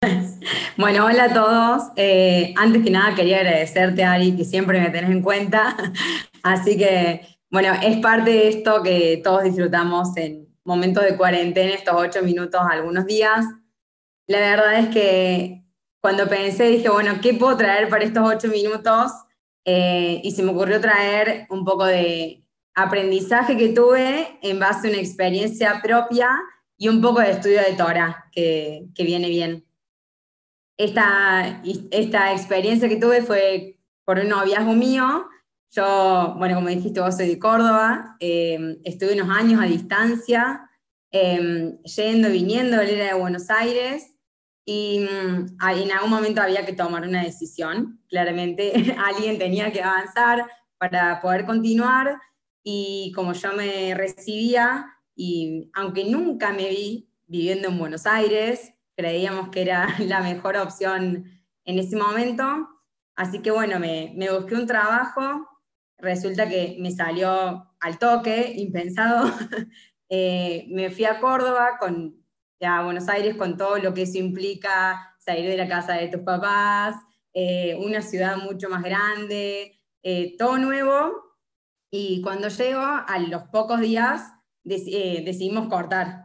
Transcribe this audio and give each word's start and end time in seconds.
Bueno, 0.76 1.06
hola 1.06 1.24
a 1.24 1.34
todos. 1.34 1.82
Eh, 1.96 2.54
antes 2.56 2.82
que 2.82 2.90
nada 2.90 3.14
quería 3.14 3.38
agradecerte, 3.38 4.04
Ari, 4.04 4.36
que 4.36 4.44
siempre 4.44 4.80
me 4.80 4.90
tenés 4.90 5.10
en 5.10 5.22
cuenta. 5.22 5.76
Así 6.42 6.76
que, 6.76 7.38
bueno, 7.50 7.72
es 7.82 7.98
parte 7.98 8.30
de 8.30 8.48
esto 8.48 8.82
que 8.82 9.20
todos 9.22 9.44
disfrutamos 9.44 10.16
en 10.16 10.48
momentos 10.64 11.04
de 11.04 11.16
cuarentena, 11.16 11.74
estos 11.74 11.94
ocho 11.96 12.22
minutos, 12.22 12.60
algunos 12.70 13.06
días. 13.06 13.44
La 14.26 14.38
verdad 14.38 14.78
es 14.78 14.88
que 14.88 15.64
cuando 16.00 16.28
pensé, 16.28 16.64
dije, 16.68 16.88
bueno, 16.88 17.18
¿qué 17.20 17.34
puedo 17.34 17.56
traer 17.56 17.88
para 17.88 18.04
estos 18.04 18.26
ocho 18.26 18.48
minutos? 18.48 19.12
Eh, 19.66 20.20
y 20.24 20.30
se 20.30 20.42
me 20.42 20.52
ocurrió 20.52 20.80
traer 20.80 21.46
un 21.50 21.64
poco 21.64 21.84
de 21.84 22.42
aprendizaje 22.74 23.56
que 23.56 23.68
tuve 23.68 24.38
en 24.42 24.58
base 24.58 24.88
a 24.88 24.90
una 24.92 25.00
experiencia 25.00 25.80
propia 25.82 26.30
y 26.78 26.88
un 26.88 27.02
poco 27.02 27.20
de 27.20 27.32
estudio 27.32 27.60
de 27.60 27.74
Torah, 27.76 28.24
que, 28.32 28.86
que 28.94 29.04
viene 29.04 29.28
bien. 29.28 29.69
Esta, 30.80 31.62
esta 31.90 32.32
experiencia 32.32 32.88
que 32.88 32.96
tuve 32.96 33.20
fue 33.20 33.78
por 34.06 34.18
un 34.18 34.30
noviazgo 34.30 34.72
mío. 34.72 35.28
Yo, 35.72 36.34
bueno, 36.38 36.54
como 36.54 36.68
dijiste, 36.68 37.02
vos 37.02 37.18
soy 37.18 37.28
de 37.28 37.38
Córdoba, 37.38 38.16
eh, 38.18 38.78
estuve 38.82 39.12
unos 39.12 39.28
años 39.28 39.60
a 39.60 39.66
distancia, 39.66 40.70
eh, 41.12 41.76
yendo 41.84 42.30
viniendo, 42.30 42.80
él 42.80 42.88
era 42.88 43.08
de 43.08 43.20
Buenos 43.20 43.50
Aires, 43.50 44.16
y 44.64 45.00
mm, 45.00 45.58
en 45.60 45.92
algún 45.92 46.08
momento 46.08 46.40
había 46.40 46.64
que 46.64 46.72
tomar 46.72 47.06
una 47.06 47.24
decisión, 47.24 48.00
claramente. 48.08 48.72
Alguien 49.04 49.38
tenía 49.38 49.70
que 49.72 49.82
avanzar 49.82 50.46
para 50.78 51.20
poder 51.20 51.44
continuar, 51.44 52.18
y 52.64 53.12
como 53.14 53.34
yo 53.34 53.52
me 53.52 53.92
recibía, 53.94 54.86
y 55.14 55.70
aunque 55.74 56.06
nunca 56.06 56.54
me 56.54 56.70
vi 56.70 57.12
viviendo 57.26 57.68
en 57.68 57.78
Buenos 57.78 58.06
Aires, 58.06 58.72
creíamos 59.00 59.48
que 59.48 59.62
era 59.62 59.88
la 59.98 60.20
mejor 60.20 60.56
opción 60.56 61.24
en 61.64 61.78
ese 61.78 61.96
momento. 61.96 62.44
Así 63.16 63.40
que 63.40 63.50
bueno, 63.50 63.78
me, 63.80 64.12
me 64.16 64.30
busqué 64.30 64.54
un 64.54 64.66
trabajo, 64.66 65.46
resulta 65.98 66.48
que 66.48 66.76
me 66.80 66.90
salió 66.90 67.66
al 67.80 67.98
toque, 67.98 68.52
impensado. 68.56 69.30
Eh, 70.12 70.66
me 70.70 70.90
fui 70.90 71.04
a 71.04 71.20
Córdoba, 71.20 71.78
con, 71.78 72.16
a 72.60 72.82
Buenos 72.82 73.08
Aires, 73.08 73.36
con 73.36 73.56
todo 73.56 73.78
lo 73.78 73.94
que 73.94 74.02
eso 74.02 74.18
implica, 74.18 75.14
salir 75.20 75.48
de 75.48 75.56
la 75.56 75.68
casa 75.68 75.92
de 75.92 76.08
tus 76.08 76.22
papás, 76.22 76.96
eh, 77.32 77.76
una 77.76 78.02
ciudad 78.02 78.36
mucho 78.38 78.68
más 78.68 78.82
grande, 78.82 79.78
eh, 80.02 80.34
todo 80.36 80.58
nuevo. 80.58 81.12
Y 81.92 82.22
cuando 82.22 82.48
llego, 82.48 82.80
a 82.82 83.18
los 83.20 83.44
pocos 83.52 83.78
días, 83.78 84.32
decidimos 84.64 85.68
cortar. 85.68 86.24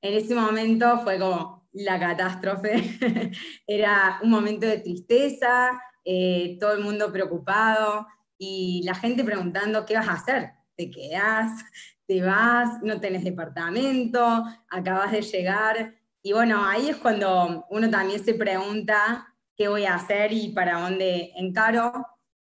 En 0.00 0.14
ese 0.14 0.36
momento 0.36 1.00
fue 1.00 1.18
como, 1.18 1.53
la 1.74 1.98
catástrofe. 1.98 2.98
Era 3.66 4.20
un 4.22 4.30
momento 4.30 4.66
de 4.66 4.78
tristeza, 4.78 5.70
eh, 6.04 6.56
todo 6.60 6.72
el 6.72 6.82
mundo 6.82 7.12
preocupado 7.12 8.06
y 8.38 8.82
la 8.84 8.94
gente 8.94 9.24
preguntando, 9.24 9.84
¿qué 9.84 9.94
vas 9.94 10.08
a 10.08 10.14
hacer? 10.14 10.50
¿Te 10.76 10.90
quedas? 10.90 11.64
¿Te 12.06 12.22
vas? 12.22 12.82
¿No 12.82 13.00
tenés 13.00 13.24
departamento? 13.24 14.44
¿Acabas 14.70 15.12
de 15.12 15.22
llegar? 15.22 15.94
Y 16.22 16.32
bueno, 16.32 16.64
ahí 16.64 16.88
es 16.88 16.96
cuando 16.96 17.66
uno 17.70 17.90
también 17.90 18.24
se 18.24 18.34
pregunta 18.34 19.34
qué 19.56 19.68
voy 19.68 19.84
a 19.84 19.94
hacer 19.94 20.32
y 20.32 20.48
para 20.48 20.80
dónde 20.80 21.32
encaro. 21.36 22.06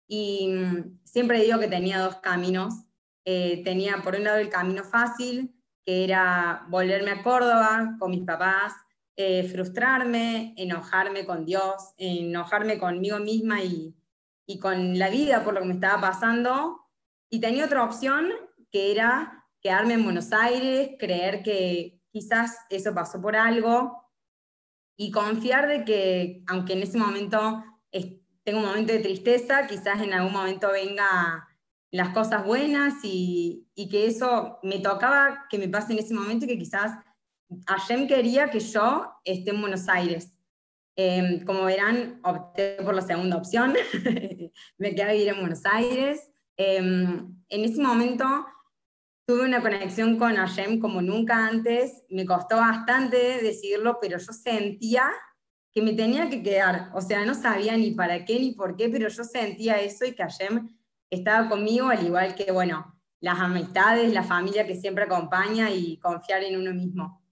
Y 0.07 0.47
mm, 0.47 0.99
siempre 1.03 1.41
digo 1.41 1.59
que 1.59 1.67
tenía 1.67 1.99
dos 1.99 2.17
caminos. 2.17 2.73
Eh, 3.25 3.63
tenía 3.63 3.97
por 4.03 4.15
un 4.15 4.23
lado 4.23 4.37
el 4.37 4.49
camino 4.49 4.83
fácil, 4.83 5.55
que 5.83 6.03
era 6.03 6.65
volverme 6.69 7.11
a 7.11 7.23
Córdoba 7.23 7.95
con 7.99 8.11
mis 8.11 8.23
papás, 8.23 8.73
eh, 9.17 9.47
frustrarme, 9.49 10.53
enojarme 10.57 11.25
con 11.25 11.45
Dios, 11.45 11.93
enojarme 11.97 12.77
conmigo 12.77 13.19
misma 13.19 13.63
y, 13.63 13.95
y 14.45 14.59
con 14.59 14.99
la 14.99 15.09
vida 15.09 15.43
por 15.43 15.53
lo 15.53 15.61
que 15.61 15.67
me 15.67 15.73
estaba 15.73 16.01
pasando. 16.01 16.81
Y 17.29 17.39
tenía 17.39 17.65
otra 17.65 17.83
opción 17.83 18.29
que 18.71 18.91
era 18.91 19.45
quedarme 19.61 19.93
en 19.95 20.03
Buenos 20.03 20.31
Aires, 20.33 20.91
creer 20.99 21.43
que 21.43 22.01
quizás 22.11 22.57
eso 22.69 22.93
pasó 22.93 23.21
por 23.21 23.35
algo 23.35 24.03
y 24.97 25.11
confiar 25.11 25.67
de 25.67 25.83
que, 25.83 26.43
aunque 26.47 26.73
en 26.73 26.83
ese 26.83 26.97
momento 26.97 27.63
tengo 28.45 28.59
un 28.59 28.65
momento 28.67 28.93
de 28.93 28.99
tristeza, 28.99 29.65
quizás 29.67 30.01
en 30.01 30.13
algún 30.13 30.31
momento 30.31 30.71
venga 30.71 31.47
las 31.91 32.09
cosas 32.09 32.45
buenas 32.45 32.93
y, 33.03 33.67
y, 33.73 33.89
que 33.89 34.05
eso 34.05 34.59
me 34.61 34.79
tocaba 34.79 35.45
que 35.49 35.57
me 35.57 35.67
pase 35.67 35.93
en 35.93 35.99
ese 35.99 36.13
momento 36.13 36.45
y 36.45 36.49
que 36.49 36.59
quizás 36.59 36.91
Hashem 37.67 38.07
quería 38.07 38.49
que 38.49 38.59
yo 38.59 39.11
esté 39.23 39.51
en 39.51 39.61
Buenos 39.61 39.87
Aires. 39.87 40.31
Em, 40.97 41.43
como 41.43 41.65
verán, 41.65 42.21
opté 42.23 42.77
por 42.83 42.95
la 42.95 43.01
segunda 43.01 43.35
opción, 43.35 43.73
me 44.77 44.95
quedé 44.95 45.03
a 45.03 45.11
vivir 45.11 45.27
en 45.29 45.39
Buenos 45.39 45.65
Aires. 45.65 46.31
Em, 46.57 47.35
en 47.49 47.63
ese 47.65 47.81
momento 47.81 48.25
tuve 49.25 49.43
una 49.43 49.61
conexión 49.61 50.17
con 50.17 50.35
Hashem 50.35 50.79
como 50.79 51.01
nunca 51.01 51.47
antes, 51.47 52.03
me 52.09 52.25
costó 52.25 52.57
bastante 52.57 53.17
decirlo, 53.41 53.97
pero 53.99 54.17
yo 54.17 54.31
sentía 54.31 55.11
que 55.73 55.81
me 55.81 55.93
tenía 55.93 56.29
que 56.29 56.41
quedar, 56.41 56.91
o 56.93 57.01
sea, 57.01 57.25
no 57.25 57.33
sabía 57.33 57.75
ni 57.75 57.91
para 57.91 58.23
qué 58.23 58.39
ni 58.39 58.53
por 58.53 58.77
qué, 58.77 58.87
pero 58.87 59.09
yo 59.09 59.23
sentía 59.25 59.81
eso 59.81 60.05
y 60.05 60.13
que 60.13 60.23
Hashem 60.23 60.69
estaba 61.09 61.49
conmigo, 61.49 61.87
al 61.87 62.05
igual 62.05 62.35
que, 62.35 62.51
bueno, 62.51 62.95
las 63.19 63.39
amistades, 63.39 64.13
la 64.13 64.23
familia 64.23 64.65
que 64.65 64.75
siempre 64.75 65.03
acompaña 65.03 65.71
y 65.71 65.97
confiar 65.97 66.43
en 66.43 66.59
uno 66.59 66.73
mismo. 66.73 67.24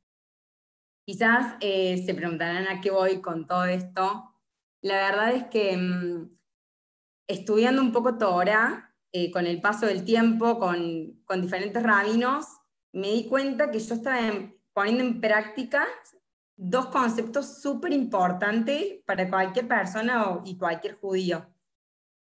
Quizás 1.06 1.56
eh, 1.60 2.02
se 2.06 2.14
preguntarán 2.14 2.68
a 2.68 2.80
qué 2.80 2.90
voy 2.90 3.22
con 3.22 3.46
todo 3.46 3.66
esto. 3.66 4.34
La 4.82 4.96
verdad 5.10 5.34
es 5.34 5.44
que 5.46 5.76
mm, 5.76 6.38
estudiando 7.28 7.82
un 7.82 7.92
poco 7.92 8.18
Torah, 8.18 8.96
eh, 9.12 9.30
con 9.30 9.46
el 9.46 9.60
paso 9.60 9.86
del 9.86 10.06
tiempo, 10.06 10.60
con, 10.60 11.22
con, 11.26 11.42
diferentes 11.42 11.84
rabinos, 11.84 12.48
me 12.94 13.10
di 13.10 13.28
cuenta 13.28 13.70
que 13.70 13.80
yo 13.80 13.96
estaba 13.96 14.20
poniendo 14.74 15.04
en 15.04 15.22
práctica 15.22 15.86
dos 16.56 16.88
conceptos 16.88 17.62
súper 17.62 17.92
importantes 17.92 19.04
para 19.06 19.30
cualquier 19.30 19.68
persona 19.68 20.42
y 20.46 20.58
cualquier 20.58 20.96
judío. 20.96 21.54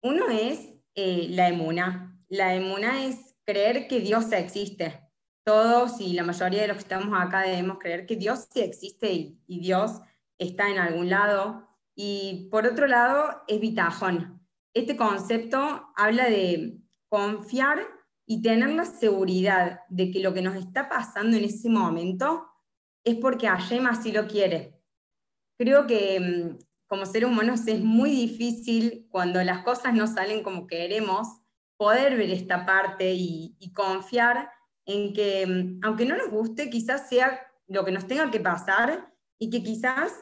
Uno 0.01 0.29
es 0.29 0.69
eh, 0.95 1.27
la 1.29 1.49
emuna. 1.49 2.19
La 2.29 2.55
emuna 2.55 3.05
es 3.05 3.35
creer 3.45 3.87
que 3.87 3.99
Dios 3.99 4.31
existe 4.31 5.04
todos 5.45 6.01
y 6.01 6.13
la 6.13 6.23
mayoría 6.23 6.63
de 6.63 6.67
los 6.69 6.77
que 6.77 6.83
estamos 6.83 7.17
acá 7.17 7.41
debemos 7.41 7.77
creer 7.77 8.05
que 8.05 8.15
Dios 8.15 8.47
sí 8.51 8.61
existe 8.61 9.13
y, 9.13 9.59
Dios 9.59 10.01
está 10.37 10.69
en 10.69 10.79
algún 10.79 11.09
lado. 11.09 11.69
Y 11.95 12.49
por 12.51 12.65
otro 12.65 12.87
lado, 12.87 13.43
es 13.47 13.61
bitajón. 13.61 14.41
Este 14.73 14.97
concepto 14.97 15.87
habla 15.95 16.25
de 16.25 16.79
confiar 17.07 17.87
y 18.25 18.41
tener 18.41 18.69
la 18.69 18.85
seguridad 18.85 19.81
de 19.87 20.11
que 20.11 20.19
lo 20.19 20.33
que 20.33 20.41
nos 20.41 20.55
está 20.55 20.89
pasando 20.89 21.37
en 21.37 21.45
ese 21.45 21.69
momento 21.69 22.47
es 23.03 23.15
porque 23.15 23.47
Hashem 23.47 23.85
así 23.85 24.11
lo 24.11 24.27
quiere. 24.27 24.81
Creo 25.57 25.85
que 25.85 26.19
mm, 26.19 26.57
como 26.87 27.05
seres 27.05 27.29
humanos 27.29 27.67
es 27.67 27.81
muy 27.81 28.09
difícil 28.09 29.07
cuando 29.11 29.41
las 29.43 29.63
cosas 29.63 29.93
no 29.93 30.07
salen 30.07 30.41
como 30.41 30.65
queremos, 30.65 31.27
poder 31.77 32.17
ver 32.17 32.31
esta 32.31 32.65
parte 32.65 33.13
y, 33.13 33.55
y 33.59 33.73
confiar 33.73 34.49
en 34.85 35.13
que, 35.13 35.45
mm, 35.45 35.79
aunque 35.83 36.05
no 36.05 36.15
nos 36.15 36.29
guste, 36.29 36.69
quizás 36.69 37.09
sea 37.09 37.39
lo 37.67 37.83
que 37.83 37.91
nos 37.91 38.07
tenga 38.07 38.29
que 38.31 38.39
pasar 38.39 39.13
y 39.39 39.49
que 39.49 39.63
quizás 39.63 40.13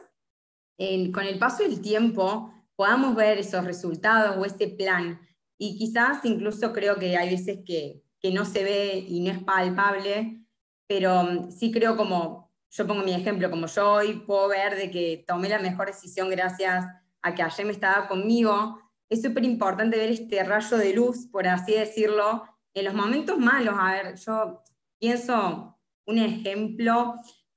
con 1.12 1.24
el 1.24 1.38
paso 1.38 1.62
del 1.62 1.80
tiempo 1.80 2.52
podamos 2.74 3.14
ver 3.14 3.38
esos 3.38 3.64
resultados 3.64 4.36
o 4.36 4.44
ese 4.44 4.68
plan. 4.68 5.20
Y 5.56 5.78
quizás 5.78 6.24
incluso 6.24 6.72
creo 6.72 6.96
que 6.96 7.16
hay 7.16 7.30
veces 7.30 7.60
que, 7.64 8.02
que 8.20 8.32
no 8.32 8.44
se 8.44 8.64
ve 8.64 9.04
y 9.06 9.20
no 9.20 9.30
es 9.30 9.42
palpable, 9.44 10.44
pero 10.86 11.22
mm, 11.22 11.50
sí 11.52 11.70
creo 11.70 11.96
como, 11.96 12.50
yo 12.70 12.86
pongo 12.86 13.04
mi 13.04 13.14
ejemplo, 13.14 13.50
como 13.50 13.66
yo 13.66 13.92
hoy 13.92 14.14
puedo 14.26 14.48
ver 14.48 14.76
de 14.76 14.90
que 14.90 15.24
tomé 15.26 15.48
la 15.48 15.58
mejor 15.58 15.86
decisión 15.86 16.28
gracias 16.28 16.86
a 17.22 17.34
que 17.34 17.42
ayer 17.42 17.66
me 17.66 17.72
estaba 17.72 18.08
conmigo, 18.08 18.80
es 19.08 19.22
súper 19.22 19.44
importante 19.44 19.96
ver 19.96 20.10
este 20.10 20.42
rayo 20.42 20.76
de 20.76 20.92
luz, 20.92 21.26
por 21.30 21.46
así 21.46 21.74
decirlo, 21.74 22.44
en 22.74 22.84
los 22.84 22.94
momentos 22.94 23.38
malos, 23.38 23.74
a 23.78 23.92
ver, 23.92 24.16
yo 24.16 24.62
pienso 24.98 25.78
un 26.06 26.18
ejemplo 26.18 27.14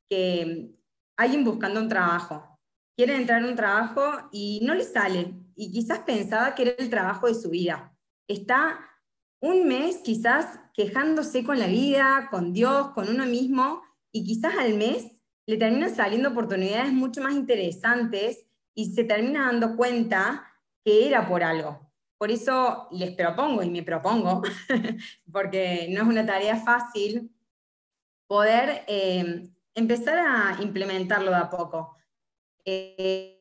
que 0.09 0.71
alguien 1.17 1.43
buscando 1.43 1.79
un 1.81 1.89
trabajo, 1.89 2.59
quiere 2.95 3.15
entrar 3.15 3.41
en 3.41 3.49
un 3.49 3.55
trabajo 3.55 4.29
y 4.31 4.61
no 4.63 4.73
le 4.73 4.83
sale, 4.83 5.33
y 5.55 5.71
quizás 5.71 5.99
pensaba 5.99 6.53
que 6.55 6.63
era 6.63 6.71
el 6.77 6.89
trabajo 6.89 7.27
de 7.27 7.33
su 7.33 7.49
vida. 7.49 7.95
Está 8.27 8.79
un 9.41 9.67
mes 9.67 9.97
quizás 9.97 10.59
quejándose 10.73 11.43
con 11.43 11.59
la 11.59 11.67
vida, 11.67 12.27
con 12.29 12.53
Dios, 12.53 12.91
con 12.91 13.09
uno 13.09 13.25
mismo, 13.25 13.81
y 14.11 14.23
quizás 14.23 14.55
al 14.57 14.75
mes 14.75 15.11
le 15.47 15.57
terminan 15.57 15.95
saliendo 15.95 16.29
oportunidades 16.29 16.91
mucho 16.91 17.21
más 17.21 17.33
interesantes 17.33 18.45
y 18.75 18.93
se 18.93 19.03
termina 19.03 19.47
dando 19.47 19.75
cuenta 19.75 20.45
que 20.83 21.07
era 21.07 21.27
por 21.27 21.43
algo. 21.43 21.86
Por 22.17 22.31
eso 22.31 22.87
les 22.91 23.11
propongo 23.11 23.61
y 23.63 23.69
me 23.69 23.83
propongo, 23.83 24.41
porque 25.31 25.87
no 25.89 26.01
es 26.01 26.07
una 26.07 26.25
tarea 26.25 26.57
fácil, 26.57 27.31
poder 28.27 28.83
eh, 28.87 29.49
empezar 29.75 30.17
a 30.17 30.61
implementarlo 30.61 31.31
de 31.31 31.37
a 31.37 31.49
poco. 31.49 31.95
eh, 32.65 33.33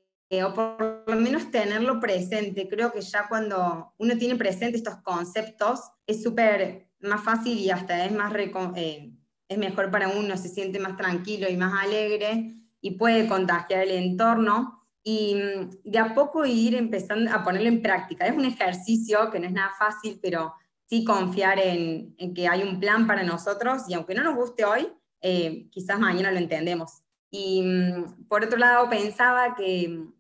o 0.45 0.53
por 0.53 1.05
lo 1.07 1.17
menos 1.17 1.51
tenerlo 1.51 2.01
presente. 2.01 2.69
Creo 2.69 2.93
que 2.93 3.01
ya 3.01 3.29
cuando 3.29 3.95
uno 3.99 4.19
tiene 4.19 4.37
presente 4.37 4.77
estos 4.77 4.97
conceptos, 5.03 5.81
es 6.07 6.23
súper 6.23 6.89
más 7.01 7.23
fácil 7.23 7.59
y 7.59 7.71
hasta 7.71 8.05
es, 8.05 8.13
más 8.13 8.33
eh, 8.35 9.13
es 9.49 9.59
mejor 9.59 9.91
para 9.91 10.09
uno, 10.09 10.37
se 10.37 10.49
siente 10.49 10.79
más 10.79 10.97
tranquilo 10.97 11.49
y 11.49 11.57
más 11.57 11.85
alegre 11.85 12.55
y 12.81 12.93
puede 12.93 13.29
contagiar 13.29 13.83
el 13.83 13.91
entorno 13.93 14.76
y 15.09 15.37
mm, 15.37 15.71
de 15.85 15.99
a 16.01 16.15
poco 16.15 16.45
ir 16.45 16.75
empezando 16.75 17.31
a 17.33 17.45
ponerlo 17.45 17.69
en 17.69 17.81
práctica. 17.81 18.27
Es 18.27 18.37
un 18.37 18.45
ejercicio 18.45 19.31
que 19.31 19.39
no 19.39 19.47
es 19.47 19.53
nada 19.53 19.71
fácil, 19.79 20.19
pero 20.21 20.53
sí 20.89 21.05
confiar 21.05 21.61
en, 21.61 22.17
en 22.19 22.35
que 22.35 22.49
hay 22.49 22.65
un 22.65 22.81
plan 22.81 23.07
para 23.07 23.23
nosotros 23.23 23.85
y 23.89 23.95
aunque 23.95 24.17
no 24.17 24.25
nos 24.25 24.35
guste 24.35 24.65
hoy, 24.65 24.89
eh, 25.21 25.69
quizás 25.71 26.01
mañana 26.01 26.33
lo 26.33 26.39
entendemos. 26.39 27.05
Y 27.31 27.63
mm, 27.63 28.27
por 28.27 28.43
otro 28.43 28.59
lado, 28.59 28.91
pensaba 28.91 29.55
que 29.55 29.89
mm, 29.89 30.13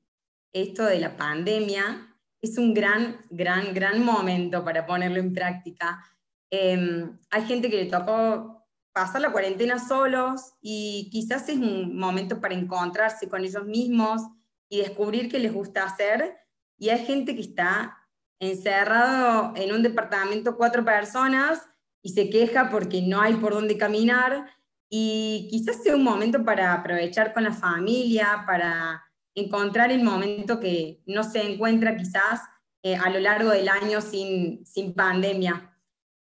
esto 0.53 0.85
de 0.85 1.01
la 1.01 1.17
pandemia 1.17 2.17
es 2.41 2.57
un 2.57 2.73
gran, 2.73 3.27
gran, 3.29 3.75
gran 3.75 4.05
momento 4.05 4.65
para 4.65 4.87
ponerlo 4.87 5.19
en 5.19 5.35
práctica. 5.35 6.01
Em, 6.49 7.19
hay 7.31 7.43
gente 7.45 7.69
que 7.69 7.83
le 7.83 7.91
tocó 7.91 8.65
pasar 8.93 9.21
la 9.21 9.33
cuarentena 9.33 9.81
solos 9.81 10.53
y 10.61 11.09
quizás 11.11 11.49
es 11.49 11.57
un 11.57 11.99
momento 11.99 12.41
para 12.41 12.55
encontrarse 12.55 13.29
con 13.29 13.45
ellos 13.45 13.65
mismos 13.65 14.23
y 14.69 14.79
descubrir 14.79 15.31
qué 15.31 15.39
les 15.39 15.53
gusta 15.53 15.85
hacer. 15.85 16.37
Y 16.79 16.91
hay 16.91 17.05
gente 17.05 17.35
que 17.35 17.43
está 17.43 17.97
encerrado 18.39 19.53
en 19.57 19.73
un 19.73 19.83
departamento 19.83 20.57
cuatro 20.57 20.85
personas 20.85 21.63
y 22.03 22.11
se 22.11 22.29
queja 22.31 22.71
porque 22.71 23.03
no 23.03 23.21
hay 23.21 23.35
por 23.35 23.55
dónde 23.55 23.79
caminar 23.79 24.47
y 24.89 25.49
quizás 25.51 25.83
sea 25.83 25.97
un 25.97 26.05
momento 26.05 26.45
para 26.45 26.73
aprovechar 26.73 27.33
con 27.33 27.45
la 27.45 27.53
familia, 27.53 28.45
para 28.47 29.03
encontrar 29.35 29.91
el 29.91 30.03
momento 30.03 30.61
que 30.61 31.03
no 31.07 31.25
se 31.25 31.43
encuentra 31.43 31.97
quizás 31.97 32.41
eh, 32.83 32.97
a 32.97 33.11
lo 33.11 33.19
largo 33.19 33.51
del 33.51 33.69
año 33.69 34.01
sin, 34.01 34.65
sin 34.65 34.95
pandemia. 34.95 35.77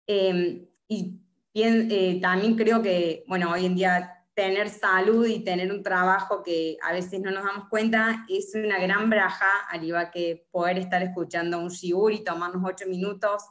Em, 0.06 0.66
y 0.88 1.20
bien, 1.54 1.88
eh, 1.90 2.18
también 2.20 2.56
creo 2.56 2.82
que, 2.82 3.24
bueno, 3.26 3.50
hoy 3.52 3.66
en 3.66 3.74
día 3.74 4.21
tener 4.34 4.70
salud 4.70 5.26
y 5.26 5.44
tener 5.44 5.70
un 5.70 5.82
trabajo 5.82 6.42
que 6.42 6.78
a 6.82 6.92
veces 6.92 7.20
no 7.20 7.30
nos 7.30 7.44
damos 7.44 7.68
cuenta 7.68 8.24
es 8.28 8.54
una 8.54 8.78
gran 8.78 9.10
braja, 9.10 9.50
al 9.68 9.84
igual 9.84 10.10
que 10.10 10.46
poder 10.50 10.78
estar 10.78 11.02
escuchando 11.02 11.58
un 11.58 11.68
shiur 11.68 12.12
y 12.12 12.24
tomarnos 12.24 12.62
ocho 12.64 12.86
minutos. 12.86 13.42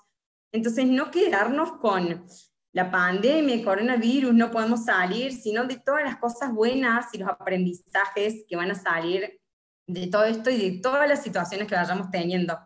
Entonces, 0.51 0.87
no 0.87 1.11
quedarnos 1.11 1.73
con 1.73 2.25
la 2.73 2.89
pandemia, 2.89 3.55
el 3.55 3.63
coronavirus, 3.63 4.33
no 4.33 4.49
podemos 4.49 4.85
salir, 4.85 5.33
sino 5.33 5.65
de 5.65 5.77
todas 5.77 6.03
las 6.03 6.17
cosas 6.17 6.51
buenas 6.51 7.13
y 7.13 7.19
los 7.19 7.29
aprendizajes 7.29 8.45
que 8.47 8.55
van 8.55 8.71
a 8.71 8.75
salir 8.75 9.39
de 9.87 10.07
todo 10.07 10.23
esto 10.23 10.49
y 10.49 10.71
de 10.71 10.79
todas 10.79 11.07
las 11.07 11.21
situaciones 11.21 11.67
que 11.67 11.75
vayamos 11.75 12.09
teniendo. 12.09 12.57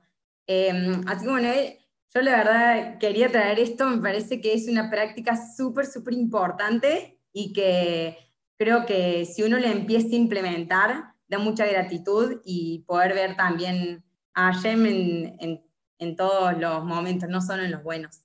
Em, 0.48 1.02
así 1.08 1.26
que 1.26 1.32
bueno, 1.32 1.48
eh, 1.50 1.80
yo 2.14 2.22
la 2.22 2.38
verdad 2.38 2.98
quería 3.00 3.32
traer 3.32 3.60
esto, 3.60 3.88
me 3.88 3.98
parece 3.98 4.40
que 4.40 4.54
es 4.54 4.68
una 4.68 4.90
práctica 4.90 5.36
súper, 5.36 5.86
súper 5.86 6.14
importante 6.14 7.15
y 7.38 7.52
que 7.52 8.18
creo 8.58 8.86
que 8.86 9.26
si 9.26 9.44
uno 9.44 9.60
le 9.60 9.70
empieza 9.70 10.08
a 10.08 10.16
implementar, 10.16 11.14
da 11.28 11.38
mucha 11.38 11.66
gratitud 11.66 12.40
y 12.46 12.86
poder 12.88 13.14
ver 13.14 13.36
también 13.36 14.06
a 14.34 14.54
en, 14.64 15.62
en 16.00 16.16
todos 16.16 16.58
los 16.58 16.86
momentos, 16.86 17.28
no 17.28 17.42
solo 17.42 17.64
en 17.64 17.72
los 17.72 17.84
buenos. 17.84 18.22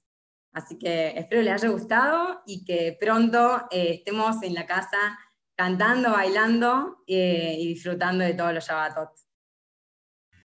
Así 0.52 0.78
que 0.78 1.18
espero 1.18 1.42
les 1.42 1.54
haya 1.54 1.68
gustado 1.68 2.42
y 2.46 2.64
que 2.64 2.96
pronto 3.00 3.66
eh, 3.72 3.94
estemos 3.94 4.42
en 4.44 4.54
la 4.54 4.66
casa 4.66 5.18
cantando, 5.56 6.12
bailando 6.12 7.02
eh, 7.08 7.56
y 7.58 7.66
disfrutando 7.66 8.24
de 8.24 8.34
todos 8.34 8.54
los 8.54 8.64
Shabbatot. 8.64 9.10